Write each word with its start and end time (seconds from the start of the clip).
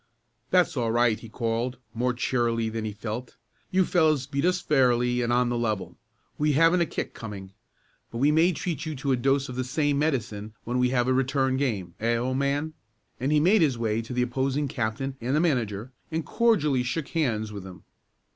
"That's 0.49 0.75
all 0.75 0.91
right!" 0.91 1.19
he 1.19 1.29
called, 1.29 1.77
more 1.93 2.11
cheerily 2.11 2.69
than 2.69 2.85
he 2.85 2.91
felt. 2.91 3.35
"You 3.69 3.85
fellows 3.85 4.25
beat 4.25 4.45
us 4.45 4.59
fairly 4.59 5.21
and 5.21 5.31
on 5.31 5.49
the 5.49 5.59
level. 5.59 5.95
We 6.39 6.53
haven't 6.53 6.81
a 6.81 6.87
kick 6.87 7.13
coming, 7.13 7.51
but 8.09 8.17
we 8.17 8.31
may 8.31 8.51
treat 8.53 8.87
you 8.87 8.95
to 8.95 9.11
a 9.11 9.15
dose 9.15 9.47
of 9.47 9.55
the 9.55 9.63
same 9.63 9.99
medicine 9.99 10.55
when 10.63 10.79
we 10.79 10.89
have 10.89 11.07
a 11.07 11.13
return 11.13 11.55
game; 11.55 11.93
eh, 11.99 12.15
old 12.17 12.37
man?" 12.37 12.73
and 13.19 13.31
he 13.31 13.39
made 13.39 13.61
his 13.61 13.77
way 13.77 14.01
to 14.01 14.11
the 14.11 14.23
opposing 14.23 14.67
captain 14.67 15.17
and 15.21 15.35
the 15.35 15.39
manager 15.39 15.91
and 16.09 16.25
cordially 16.25 16.81
shook 16.81 17.09
hands 17.09 17.51
with 17.53 17.61
them. 17.61 17.83